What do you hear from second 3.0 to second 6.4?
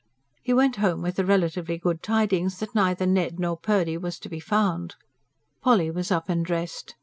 Ned nor Purdy was to be found. Polly was up